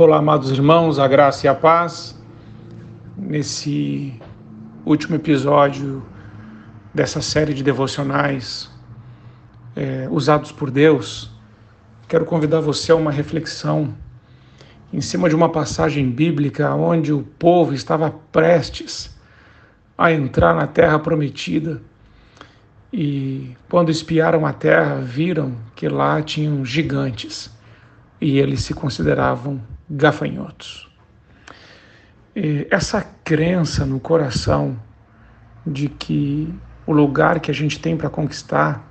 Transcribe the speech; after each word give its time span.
Olá, 0.00 0.18
amados 0.18 0.52
irmãos, 0.52 1.00
a 1.00 1.08
graça 1.08 1.44
e 1.44 1.48
a 1.48 1.54
paz. 1.56 2.16
Nesse 3.16 4.14
último 4.86 5.16
episódio 5.16 6.06
dessa 6.94 7.20
série 7.20 7.52
de 7.52 7.64
devocionais 7.64 8.70
é, 9.74 10.06
usados 10.08 10.52
por 10.52 10.70
Deus, 10.70 11.32
quero 12.06 12.24
convidar 12.24 12.60
você 12.60 12.92
a 12.92 12.94
uma 12.94 13.10
reflexão 13.10 13.92
em 14.92 15.00
cima 15.00 15.28
de 15.28 15.34
uma 15.34 15.48
passagem 15.48 16.08
bíblica 16.08 16.72
onde 16.76 17.12
o 17.12 17.24
povo 17.36 17.74
estava 17.74 18.08
prestes 18.30 19.18
a 19.98 20.12
entrar 20.12 20.54
na 20.54 20.68
terra 20.68 21.00
prometida 21.00 21.82
e, 22.92 23.56
quando 23.68 23.90
espiaram 23.90 24.46
a 24.46 24.52
terra, 24.52 25.00
viram 25.00 25.56
que 25.74 25.88
lá 25.88 26.22
tinham 26.22 26.64
gigantes 26.64 27.50
e 28.20 28.38
eles 28.38 28.62
se 28.62 28.72
consideravam 28.72 29.60
gafanhotos. 29.90 30.88
Essa 32.70 33.02
crença 33.24 33.84
no 33.84 33.98
coração 33.98 34.78
de 35.66 35.88
que 35.88 36.54
o 36.86 36.92
lugar 36.92 37.40
que 37.40 37.50
a 37.50 37.54
gente 37.54 37.80
tem 37.80 37.96
para 37.96 38.08
conquistar 38.08 38.86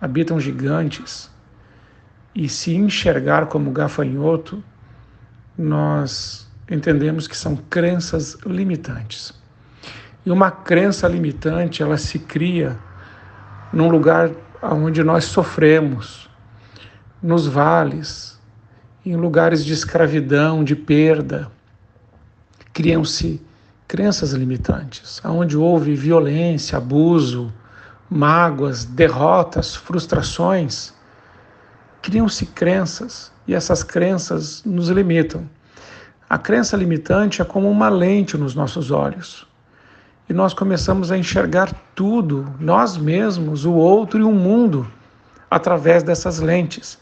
habitam 0.00 0.40
gigantes 0.40 1.30
e 2.34 2.48
se 2.48 2.74
enxergar 2.74 3.46
como 3.46 3.70
gafanhoto, 3.70 4.62
nós 5.56 6.48
entendemos 6.70 7.26
que 7.26 7.36
são 7.36 7.56
crenças 7.56 8.36
limitantes. 8.46 9.34
E 10.24 10.30
uma 10.30 10.50
crença 10.50 11.08
limitante, 11.08 11.82
ela 11.82 11.96
se 11.96 12.18
cria 12.18 12.78
num 13.72 13.88
lugar 13.88 14.30
onde 14.62 15.02
nós 15.02 15.24
sofremos, 15.24 16.30
nos 17.22 17.46
vales, 17.46 18.37
em 19.10 19.16
lugares 19.16 19.64
de 19.64 19.72
escravidão, 19.72 20.62
de 20.62 20.76
perda. 20.76 21.50
Criam-se 22.72 23.40
crenças 23.86 24.32
limitantes, 24.32 25.20
onde 25.24 25.56
houve 25.56 25.94
violência, 25.94 26.76
abuso, 26.76 27.50
mágoas, 28.10 28.84
derrotas, 28.84 29.74
frustrações. 29.74 30.92
Criam-se 32.02 32.44
crenças 32.46 33.32
e 33.46 33.54
essas 33.54 33.82
crenças 33.82 34.62
nos 34.64 34.88
limitam. 34.88 35.48
A 36.28 36.36
crença 36.36 36.76
limitante 36.76 37.40
é 37.40 37.44
como 37.46 37.70
uma 37.70 37.88
lente 37.88 38.36
nos 38.36 38.54
nossos 38.54 38.90
olhos. 38.90 39.46
E 40.28 40.34
nós 40.34 40.52
começamos 40.52 41.10
a 41.10 41.16
enxergar 41.16 41.72
tudo, 41.94 42.46
nós 42.60 42.98
mesmos, 42.98 43.64
o 43.64 43.72
outro 43.72 44.20
e 44.20 44.22
o 44.22 44.30
mundo, 44.30 44.86
através 45.50 46.02
dessas 46.02 46.38
lentes. 46.38 46.98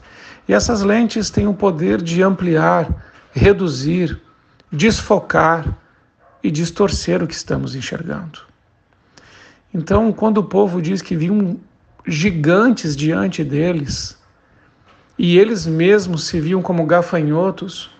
E 0.48 0.52
essas 0.52 0.82
lentes 0.82 1.28
têm 1.28 1.46
o 1.46 1.54
poder 1.54 2.00
de 2.00 2.22
ampliar, 2.22 2.88
reduzir, 3.32 4.20
desfocar 4.70 5.76
e 6.42 6.50
distorcer 6.50 7.22
o 7.22 7.26
que 7.26 7.34
estamos 7.34 7.74
enxergando. 7.74 8.40
Então, 9.74 10.12
quando 10.12 10.38
o 10.38 10.44
povo 10.44 10.80
diz 10.80 11.02
que 11.02 11.16
viam 11.16 11.58
gigantes 12.06 12.96
diante 12.96 13.42
deles 13.42 14.16
e 15.18 15.38
eles 15.38 15.66
mesmos 15.66 16.24
se 16.24 16.40
viam 16.40 16.62
como 16.62 16.86
gafanhotos, 16.86 17.90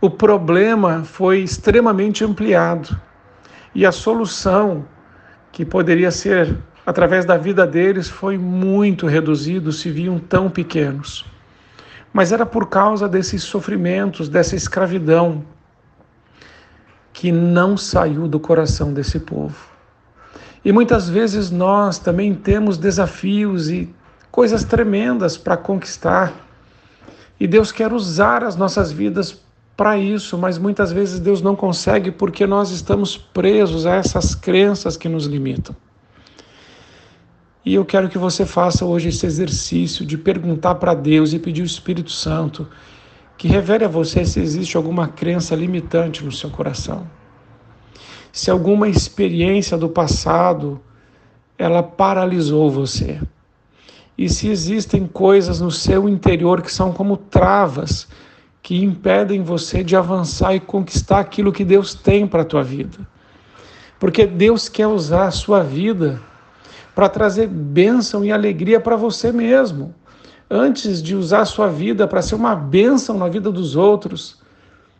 o 0.00 0.08
problema 0.08 1.02
foi 1.04 1.40
extremamente 1.40 2.24
ampliado 2.24 2.98
e 3.74 3.84
a 3.84 3.90
solução 3.90 4.84
que 5.50 5.64
poderia 5.64 6.10
ser 6.10 6.56
através 6.86 7.24
da 7.24 7.36
vida 7.36 7.66
deles 7.66 8.08
foi 8.08 8.38
muito 8.38 9.06
reduzido, 9.06 9.72
se 9.72 9.90
viam 9.90 10.18
tão 10.18 10.48
pequenos 10.48 11.24
mas 12.12 12.32
era 12.32 12.44
por 12.44 12.68
causa 12.68 13.08
desses 13.08 13.42
sofrimentos, 13.42 14.28
dessa 14.28 14.56
escravidão, 14.56 15.44
que 17.12 17.30
não 17.30 17.76
saiu 17.76 18.26
do 18.26 18.40
coração 18.40 18.92
desse 18.92 19.20
povo. 19.20 19.56
E 20.64 20.72
muitas 20.72 21.08
vezes 21.08 21.50
nós 21.50 21.98
também 21.98 22.34
temos 22.34 22.76
desafios 22.76 23.70
e 23.70 23.92
coisas 24.30 24.64
tremendas 24.64 25.36
para 25.36 25.56
conquistar. 25.56 26.32
E 27.38 27.46
Deus 27.46 27.72
quer 27.72 27.92
usar 27.92 28.44
as 28.44 28.56
nossas 28.56 28.92
vidas 28.92 29.40
para 29.76 29.96
isso, 29.96 30.36
mas 30.36 30.58
muitas 30.58 30.92
vezes 30.92 31.18
Deus 31.18 31.40
não 31.40 31.56
consegue 31.56 32.10
porque 32.10 32.46
nós 32.46 32.70
estamos 32.70 33.16
presos 33.16 33.86
a 33.86 33.94
essas 33.94 34.34
crenças 34.34 34.96
que 34.96 35.08
nos 35.08 35.24
limitam. 35.24 35.74
E 37.64 37.74
eu 37.74 37.84
quero 37.84 38.08
que 38.08 38.16
você 38.16 38.46
faça 38.46 38.84
hoje 38.84 39.10
esse 39.10 39.26
exercício 39.26 40.04
de 40.06 40.16
perguntar 40.16 40.76
para 40.76 40.94
Deus 40.94 41.32
e 41.32 41.38
pedir 41.38 41.62
o 41.62 41.66
Espírito 41.66 42.10
Santo 42.10 42.66
que 43.36 43.48
revele 43.48 43.84
a 43.84 43.88
você 43.88 44.24
se 44.24 44.40
existe 44.40 44.76
alguma 44.76 45.08
crença 45.08 45.54
limitante 45.54 46.24
no 46.24 46.32
seu 46.32 46.50
coração. 46.50 47.06
Se 48.32 48.50
alguma 48.50 48.88
experiência 48.88 49.76
do 49.76 49.88
passado 49.88 50.80
ela 51.58 51.82
paralisou 51.82 52.70
você. 52.70 53.20
E 54.16 54.28
se 54.28 54.48
existem 54.48 55.06
coisas 55.06 55.60
no 55.60 55.70
seu 55.70 56.08
interior 56.08 56.62
que 56.62 56.72
são 56.72 56.92
como 56.92 57.16
travas 57.16 58.08
que 58.62 58.82
impedem 58.82 59.42
você 59.42 59.82
de 59.82 59.96
avançar 59.96 60.54
e 60.54 60.60
conquistar 60.60 61.20
aquilo 61.20 61.52
que 61.52 61.64
Deus 61.64 61.94
tem 61.94 62.26
para 62.26 62.42
a 62.42 62.44
tua 62.44 62.62
vida. 62.62 63.06
Porque 63.98 64.26
Deus 64.26 64.68
quer 64.68 64.86
usar 64.86 65.26
a 65.26 65.30
sua 65.30 65.62
vida 65.62 66.20
para 67.00 67.08
trazer 67.08 67.46
bênção 67.46 68.22
e 68.22 68.30
alegria 68.30 68.78
para 68.78 68.94
você 68.94 69.32
mesmo. 69.32 69.94
Antes 70.50 71.02
de 71.02 71.16
usar 71.16 71.40
a 71.40 71.46
sua 71.46 71.66
vida 71.66 72.06
para 72.06 72.20
ser 72.20 72.34
uma 72.34 72.54
bênção 72.54 73.16
na 73.16 73.26
vida 73.26 73.50
dos 73.50 73.74
outros, 73.74 74.36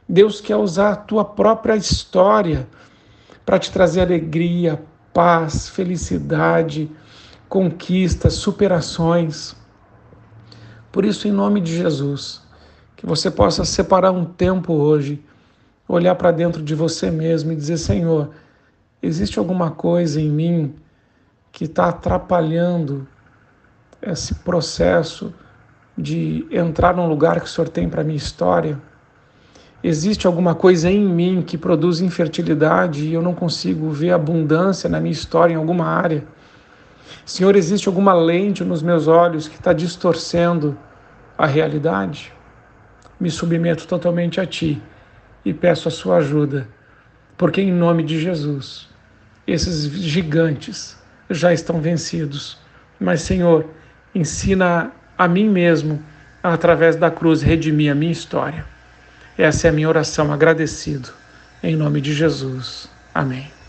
Deus 0.08 0.40
quer 0.40 0.56
usar 0.56 0.92
a 0.92 0.96
tua 0.96 1.26
própria 1.26 1.76
história 1.76 2.66
para 3.44 3.58
te 3.58 3.70
trazer 3.70 4.00
alegria, 4.00 4.82
paz, 5.12 5.68
felicidade, 5.68 6.90
conquistas, 7.50 8.32
superações. 8.32 9.54
Por 10.90 11.04
isso, 11.04 11.28
em 11.28 11.32
nome 11.32 11.60
de 11.60 11.76
Jesus, 11.76 12.40
que 12.96 13.04
você 13.04 13.30
possa 13.30 13.62
separar 13.62 14.10
um 14.10 14.24
tempo 14.24 14.72
hoje, 14.72 15.22
olhar 15.86 16.14
para 16.14 16.32
dentro 16.32 16.62
de 16.62 16.74
você 16.74 17.10
mesmo 17.10 17.52
e 17.52 17.56
dizer: 17.56 17.76
Senhor, 17.76 18.30
existe 19.02 19.38
alguma 19.38 19.70
coisa 19.70 20.18
em 20.18 20.30
mim 20.30 20.74
que 21.52 21.64
está 21.64 21.88
atrapalhando 21.88 23.06
esse 24.02 24.34
processo 24.36 25.34
de 25.96 26.46
entrar 26.50 26.94
num 26.94 27.06
lugar 27.06 27.40
que 27.40 27.46
o 27.46 27.48
Senhor 27.48 27.68
tem 27.68 27.88
para 27.88 28.04
minha 28.04 28.16
história? 28.16 28.78
Existe 29.82 30.26
alguma 30.26 30.54
coisa 30.54 30.90
em 30.90 31.00
mim 31.00 31.42
que 31.42 31.56
produz 31.56 32.00
infertilidade 32.00 33.06
e 33.06 33.14
eu 33.14 33.22
não 33.22 33.34
consigo 33.34 33.90
ver 33.90 34.12
abundância 34.12 34.90
na 34.90 35.00
minha 35.00 35.12
história 35.12 35.54
em 35.54 35.56
alguma 35.56 35.86
área? 35.86 36.22
Senhor, 37.24 37.56
existe 37.56 37.88
alguma 37.88 38.12
lente 38.12 38.62
nos 38.62 38.82
meus 38.82 39.08
olhos 39.08 39.48
que 39.48 39.56
está 39.56 39.72
distorcendo 39.72 40.76
a 41.36 41.46
realidade? 41.46 42.32
Me 43.18 43.30
submeto 43.30 43.86
totalmente 43.86 44.40
a 44.40 44.46
Ti 44.46 44.82
e 45.44 45.54
peço 45.54 45.88
a 45.88 45.90
Sua 45.90 46.16
ajuda, 46.16 46.68
porque 47.38 47.62
em 47.62 47.72
nome 47.72 48.02
de 48.02 48.20
Jesus, 48.20 48.88
esses 49.46 49.90
gigantes 49.90 50.99
já 51.30 51.52
estão 51.52 51.80
vencidos. 51.80 52.58
Mas, 52.98 53.22
Senhor, 53.22 53.66
ensina 54.14 54.90
a 55.16 55.28
mim 55.28 55.48
mesmo, 55.48 56.02
através 56.42 56.96
da 56.96 57.10
cruz, 57.10 57.42
redimir 57.42 57.92
a 57.92 57.94
minha 57.94 58.12
história. 58.12 58.64
Essa 59.38 59.68
é 59.68 59.70
a 59.70 59.72
minha 59.72 59.88
oração, 59.88 60.32
agradecido. 60.32 61.10
Em 61.62 61.76
nome 61.76 62.00
de 62.00 62.12
Jesus. 62.12 62.88
Amém. 63.14 63.59